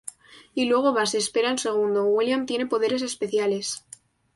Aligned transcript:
Y 0.55 0.65
luego 0.65 0.93
vas, 0.93 1.13
espera 1.13 1.51
un 1.51 1.59
segundo, 1.59 2.05
William 2.05 2.47
tiene 2.47 2.65
poderes 2.65 3.03
especiales. 3.03 3.85